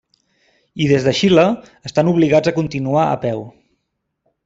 [0.85, 1.45] I des de Xile,
[1.91, 3.49] estan obligats de continuar a peu.